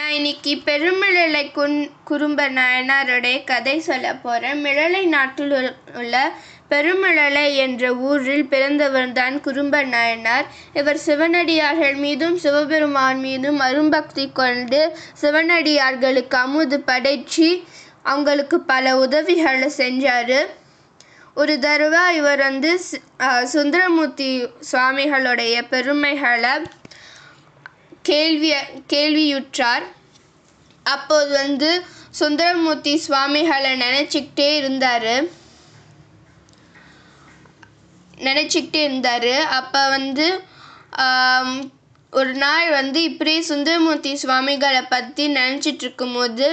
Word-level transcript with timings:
நான் 0.00 0.10
இன்னைக்கு 0.10 0.62
பெருமிழலை 0.64 1.52
குன் 1.52 1.90
குறும்ப 2.04 2.50
நாயனாருடைய 2.50 3.44
கதை 3.44 3.80
சொல்ல 3.80 4.14
போகிறேன் 4.14 4.64
மிழலை 4.64 5.06
நாட்டில் 5.06 5.72
உள்ள- 5.94 6.32
பெருமிழலை 6.70 7.54
என்ற 7.54 7.94
ஊரில் 7.94 8.48
பிறந்தவர் 8.48 9.12
தான் 9.12 9.40
குறும்ப 9.40 9.82
நாயனார். 9.84 10.46
இவர் 10.74 10.98
சிவனடியார்கள் 11.06 11.94
மீதும் 11.94 12.38
சிவபெருமான் 12.38 13.20
மீதும் 13.20 13.60
அரும்பக்தி 13.60 14.32
கொண்டு 14.32 14.96
சிவனடியார்களுக்கு 15.20 16.34
அமுது 16.34 16.82
படைச்சி 16.86 17.64
அவங்களுக்கு 18.02 18.60
பல 18.60 18.96
உதவிகளை 18.98 19.70
செஞ்சார். 19.76 20.46
ஒரு 21.34 21.58
தடவை 21.58 22.16
இவர் 22.16 22.38
வந்து 22.38 22.80
சுந்தரமூர்த்தி 23.44 24.46
சுவாமிகளுடைய 24.72 25.68
பெருமைகளை 25.70 26.50
கேள்வி 28.10 28.50
கேள்வியுற்றார். 28.92 29.86
அப்போது 30.86 31.30
வந்து 31.42 31.70
சுந்தரமூர்த்தி 32.20 32.92
சுவாமிகளை 33.06 33.72
நினச்சிக்கிட்டே 33.84 34.48
இருந்தார். 34.60 35.12
நினச்சிக்கிட்டே 38.28 38.82
இருந்தார். 38.88 39.32
அப்போ 39.58 39.82
வந்து 39.96 40.26
ஒரு 42.12 42.32
நாள் 42.42 42.68
வந்து 42.78 43.00
இப்படி 43.08 43.32
சுந்தரமூர்த்தி 43.50 44.12
சுவாமிகளை 44.22 44.80
பற்றி 44.94 45.24
நினச்சிட்டு 45.36 45.84
இருக்கும்போது 45.86 46.46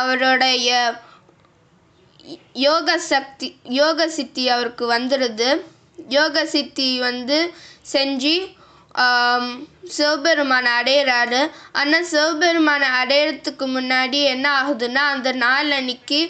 அவருடைய 0.00 0.70
யோக 2.64 2.96
சக்தி 3.12 3.48
யோக 3.80 4.08
சித்தி 4.16 4.44
அவருக்கு 4.54 4.84
வந்துடுது 4.92 5.48
யோக 6.16 6.44
சித்தி 6.54 6.88
வந்து 7.08 7.38
செஞ்சு 7.92 8.34
சிவபெருமானை 9.96 10.70
அடையிறாரு. 10.80 11.42
ஆனால் 11.80 12.08
சிவபெருமானை 12.12 12.88
அடையிறதுக்கு 13.00 13.66
முன்னாடி 13.76 14.18
என்ன 14.34 14.46
ஆகுதுன்னா 14.60 15.02
அந்த 15.14 15.30
நாள் 15.44 15.70
அன்னைக்கு 15.78 16.20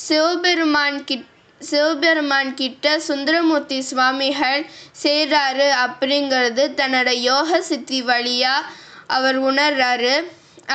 சிவபெருமான் 0.00 0.98
கிட் 1.08 1.30
சிவபெருமான் 1.60 2.50
கிட்ட 2.60 2.86
சுந்தரமூர்த்தி 3.08 3.76
சுவாமிகள் 3.90 4.62
செய்கிறாரு 5.02 5.66
அப்படிங்கிறது 5.84 6.64
தன்னோட 6.80 7.10
யோக 7.30 7.60
சித்தி 7.68 8.00
வழியாக 8.08 8.70
அவர் 9.16 9.38
உணர்றாரு. 9.50 10.14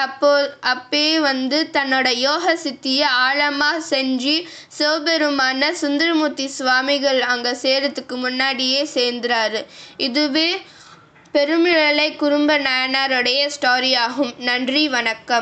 அப்போ 0.05 0.31
அப்பே 0.71 1.05
வந்து 1.27 1.59
தன்னோட 1.75 2.08
யோக 2.25 2.55
சித்தியை 2.64 3.08
ஆழமாக 3.25 3.83
செஞ்சு 3.92 4.36
சிவபெருமான 4.77 5.71
சுந்தரமூர்த்தி 5.83 6.45
சுவாமிகள் 6.58 7.21
அங்கே 7.33 7.53
சேரத்துக்கு 7.64 8.17
முன்னாடியே 8.25 8.81
சேர்ந்துறாரு. 8.95 9.61
இதுவே 10.08 10.49
பெருமிழலை 11.35 12.05
குறும்ப 12.16 12.52
நாயனாருடைய 12.58 13.41
ஸ்டோரி 13.55 13.91
ஆகும் 13.95 14.31
நன்றி 14.39 14.83
வணக்கம். 14.89 15.38